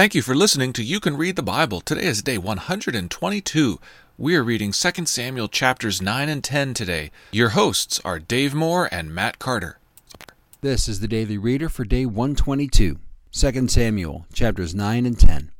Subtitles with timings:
[0.00, 1.82] Thank you for listening to You Can Read the Bible.
[1.82, 3.78] Today is day 122.
[4.16, 7.10] We are reading 2 Samuel chapters 9 and 10 today.
[7.32, 9.78] Your hosts are Dave Moore and Matt Carter.
[10.62, 12.98] This is the Daily Reader for day 122,
[13.30, 15.50] 2 Samuel chapters 9 and 10.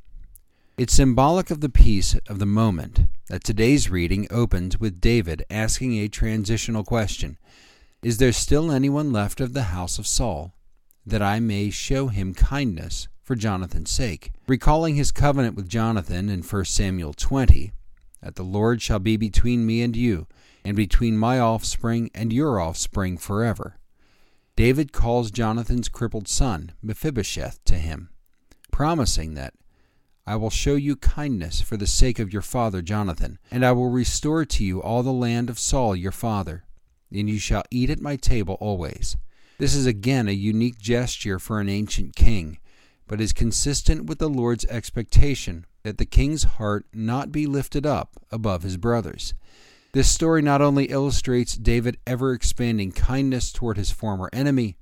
[0.75, 5.99] It's symbolic of the peace of the moment that today's reading opens with David asking
[5.99, 7.37] a transitional question
[8.01, 10.55] Is there still anyone left of the house of Saul,
[11.05, 14.33] that I may show him kindness for Jonathan's sake?
[14.45, 17.71] Recalling his covenant with Jonathan in 1 Samuel 20,
[18.21, 20.27] that the Lord shall be between me and you,
[20.65, 23.77] and between my offspring and your offspring forever.
[24.57, 28.09] David calls Jonathan's crippled son, Mephibosheth, to him,
[28.69, 29.53] promising that
[30.27, 33.89] I will show you kindness for the sake of your father Jonathan, and I will
[33.89, 36.65] restore to you all the land of Saul your father,
[37.09, 39.15] and you shall eat at my table always.
[39.57, 42.57] This is again a unique gesture for an ancient king,
[43.07, 48.15] but is consistent with the Lord's expectation that the king's heart not be lifted up
[48.31, 49.33] above his brothers.
[49.93, 54.77] This story not only illustrates David ever expanding kindness toward his former enemy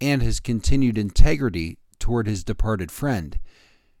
[0.00, 3.38] and his continued integrity toward his departed friend,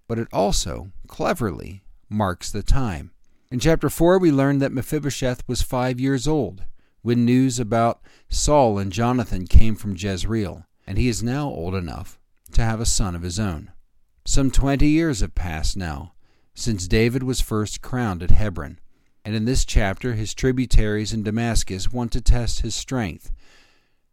[0.06, 3.10] but it also, cleverly, marks the time.
[3.50, 6.64] In chapter 4, we learn that Mephibosheth was five years old
[7.02, 12.18] when news about Saul and Jonathan came from Jezreel, and he is now old enough
[12.58, 13.70] to have a son of his own.
[14.26, 16.14] Some twenty years have passed now
[16.54, 18.80] since David was first crowned at Hebron,
[19.24, 23.30] and in this chapter his tributaries in Damascus want to test his strength.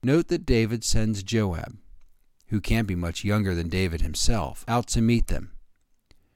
[0.04, 1.78] Note that David sends Joab,
[2.50, 5.52] who can't be much younger than David himself, out to meet them.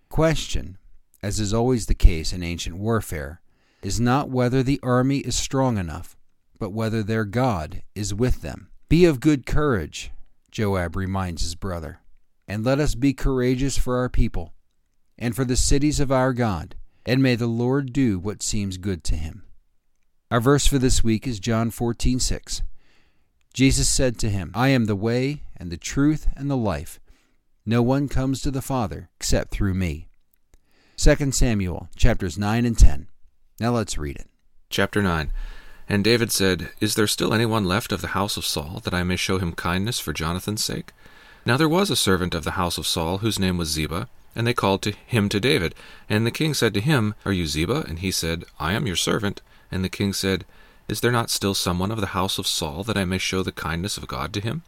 [0.09, 0.79] Question,
[1.21, 3.39] as is always the case in ancient warfare,
[3.83, 6.17] is not whether the army is strong enough,
[6.57, 8.69] but whether their God is with them.
[8.89, 10.11] Be of good courage,
[10.51, 11.99] Joab reminds his brother,
[12.47, 14.53] and let us be courageous for our people
[15.17, 19.03] and for the cities of our God, and may the Lord do what seems good
[19.05, 19.43] to him.
[20.31, 22.61] Our verse for this week is John 14:6.
[23.53, 26.99] Jesus said to him, I am the way and the truth and the life.
[27.65, 30.07] No one comes to the Father except through me.
[30.97, 33.07] 2 Samuel chapters 9 and 10.
[33.59, 34.29] Now let's read it.
[34.69, 35.31] Chapter 9
[35.89, 39.03] And David said, Is there still anyone left of the house of Saul, that I
[39.03, 40.93] may show him kindness for Jonathan's sake?
[41.45, 44.45] Now there was a servant of the house of Saul, whose name was Ziba, and
[44.45, 45.73] they called to him to David.
[46.07, 47.85] And the king said to him, Are you Ziba?
[47.87, 49.41] And he said, I am your servant.
[49.71, 50.45] And the king said,
[50.87, 53.51] Is there not still someone of the house of Saul, that I may show the
[53.51, 54.61] kindness of God to him?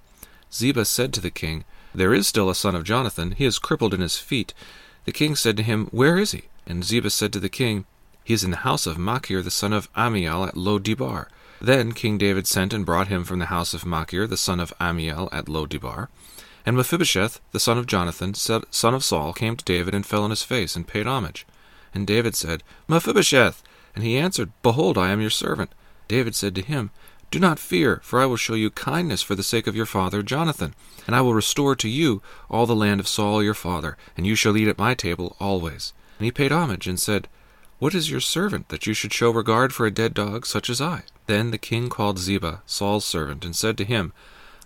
[0.52, 3.94] Ziba said to the king, There is still a son of Jonathan, he is crippled
[3.94, 4.56] in his feet.
[5.06, 6.44] The king said to him, Where is he?
[6.66, 7.86] And Ziba said to the king,
[8.24, 11.28] He is in the house of Machir the son of Ammiel at Lo Debar.
[11.60, 14.74] Then King David sent and brought him from the house of Machir the son of
[14.80, 16.10] Ammiel at Lo Debar.
[16.66, 20.30] And Mephibosheth, the son of Jonathan, son of Saul, came to David and fell on
[20.30, 21.46] his face and paid homage.
[21.94, 23.64] And David said, Mephibosheth!
[23.96, 25.72] And he answered, Behold, I am your servant.
[26.08, 26.92] David said to him,
[27.30, 30.22] Do not fear, for I will show you kindness for the sake of your father
[30.22, 30.76] Jonathan,
[31.08, 34.36] and I will restore to you all the land of Saul your father, and you
[34.36, 35.94] shall eat at my table always.
[36.20, 37.28] And he paid homage and said,
[37.82, 40.80] What is your servant, that you should show regard for a dead dog such as
[40.80, 41.02] I?
[41.26, 44.14] Then the king called Ziba, Saul's servant, and said to him,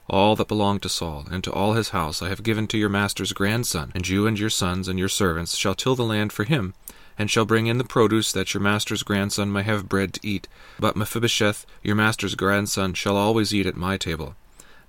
[0.09, 2.89] all that belonged to Saul, and to all his house I have given to your
[2.89, 6.43] master's grandson, and you and your sons and your servants shall till the land for
[6.43, 6.73] him,
[7.17, 10.49] and shall bring in the produce that your master's grandson may have bread to eat.
[10.77, 14.35] But Mephibosheth, your master's grandson, shall always eat at my table.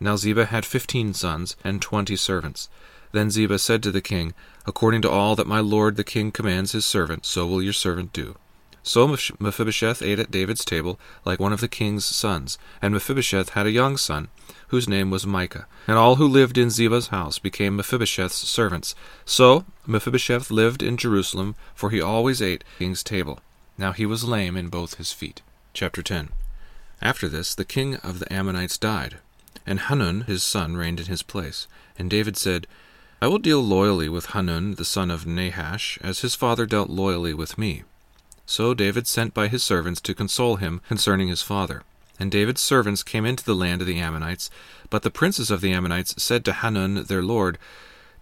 [0.00, 2.68] Now Ziba had fifteen sons and twenty servants.
[3.12, 4.34] Then Ziba said to the king,
[4.66, 8.12] According to all that my lord the king commands his servant, so will your servant
[8.12, 8.36] do.
[8.86, 13.66] So Mephibosheth ate at David's table like one of the king's sons, and Mephibosheth had
[13.66, 14.28] a young son,
[14.68, 15.66] whose name was Mica.
[15.88, 18.94] And all who lived in Ziba's house became Mephibosheth's servants.
[19.24, 23.40] So Mephibosheth lived in Jerusalem, for he always ate at the king's table.
[23.76, 25.42] Now he was lame in both his feet.
[25.74, 26.28] Chapter 10
[27.02, 29.18] After this the king of the Ammonites died,
[29.66, 31.66] and Hanun his son reigned in his place.
[31.98, 32.68] And David said,
[33.20, 37.32] I will deal loyally with Hanun the son of Nahash, as his father dealt loyally
[37.32, 37.82] with me.
[38.44, 41.82] So David sent by his servants to console him concerning his father.
[42.20, 44.50] And David's servants came into the land of the Ammonites.
[44.90, 47.56] But the princes of the Ammonites said to Hanun their lord,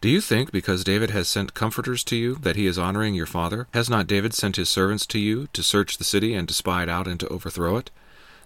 [0.00, 3.26] Do you think, because David has sent comforters to you, that he is honoring your
[3.26, 3.66] father?
[3.74, 6.84] Has not David sent his servants to you, to search the city, and to spy
[6.84, 7.90] it out, and to overthrow it?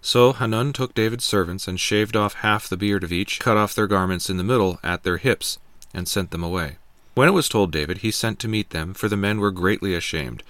[0.01, 3.75] So Hanun took David's servants, and shaved off half the beard of each, cut off
[3.75, 5.59] their garments in the middle, at their hips,
[5.95, 6.77] and sent them away.
[7.15, 9.95] When it was told David, he sent to meet them, for the men were greatly
[9.95, 10.43] ashamed.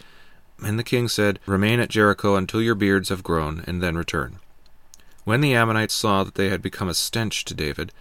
[0.62, 4.38] And the king said, Remain at Jericho until your beards have grown, and then return.
[5.24, 7.92] When the Ammonites saw that they had become a stench to David,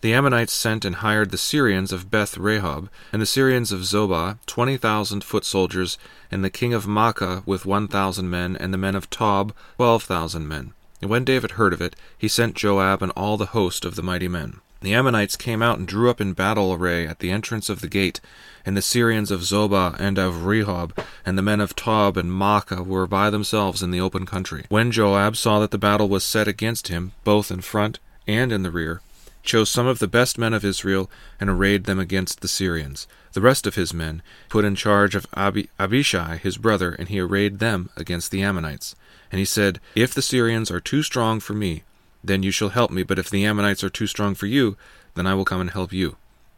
[0.00, 4.38] The Ammonites sent and hired the Syrians of Beth Rehob, and the Syrians of Zobah,
[4.46, 5.98] twenty thousand foot soldiers,
[6.30, 10.02] and the king of Maacah with one thousand men, and the men of Tob twelve
[10.02, 10.72] thousand men.
[11.00, 14.02] And when David heard of it, he sent Joab and all the host of the
[14.02, 14.60] mighty men.
[14.80, 17.88] The Ammonites came out and drew up in battle array at the entrance of the
[17.88, 18.20] gate,
[18.64, 20.92] and the Syrians of Zobah and of Rehob,
[21.24, 24.66] and the men of Tob and Maacah were by themselves in the open country.
[24.68, 28.62] When Joab saw that the battle was set against him, both in front and in
[28.62, 29.00] the rear,
[29.42, 33.06] chose some of the best men of Israel and arrayed them against the Syrians.
[33.32, 37.20] The rest of his men put in charge of Abi- Abishai his brother, and he
[37.20, 38.94] arrayed them against the Ammonites.
[39.32, 41.84] And he said, If the Syrians are too strong for me,
[42.26, 44.76] then you shall help me, but if the Ammonites are too strong for you,
[45.14, 46.16] then I will come and help you.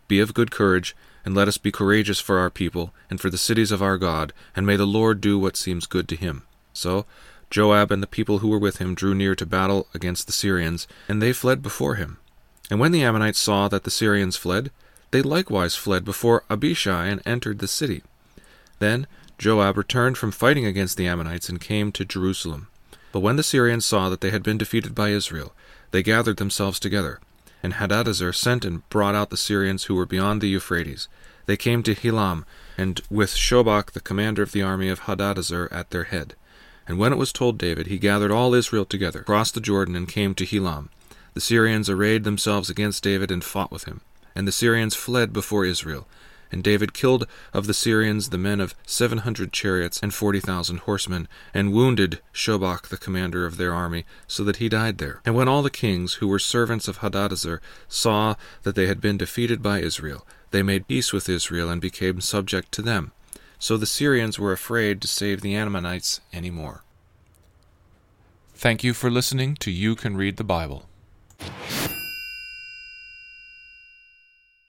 [0.08, 3.38] Be of good courage, and let us be courageous for our people, and for the
[3.38, 6.42] cities of our God, and may the Lord do what seems good to him.
[6.72, 7.04] So
[7.50, 10.86] Joab and the people who were with him drew near to battle against the Syrians,
[11.08, 12.18] and they fled before him.
[12.70, 14.70] And when the Ammonites saw that the Syrians fled,
[15.10, 18.02] they likewise fled before Abishai and entered the city.
[18.78, 19.06] Then
[19.38, 22.68] Joab returned from fighting against the Ammonites and came to Jerusalem.
[23.12, 25.54] But when the Syrians saw that they had been defeated by Israel,
[25.90, 27.20] they gathered themselves together.
[27.62, 31.08] And Hadadezer sent and brought out the Syrians who were beyond the Euphrates.
[31.46, 32.44] They came to Helam,
[32.76, 36.34] and with Shobach the commander of the army of Hadadezer at their head.
[36.86, 40.08] And when it was told David, he gathered all Israel together, crossed the Jordan, and
[40.08, 40.88] came to Helam.
[41.34, 44.00] The Syrians arrayed themselves against David and fought with him.
[44.34, 46.06] And the Syrians fled before Israel.
[46.50, 50.78] And David killed of the Syrians the men of seven hundred chariots and forty thousand
[50.80, 55.20] horsemen, and wounded Shobach the commander of their army, so that he died there.
[55.24, 59.18] And when all the kings who were servants of Hadadezer saw that they had been
[59.18, 63.12] defeated by Israel, they made peace with Israel and became subject to them.
[63.58, 66.82] So the Syrians were afraid to save the Ammonites any more.
[68.54, 70.88] Thank you for listening to You Can Read the Bible.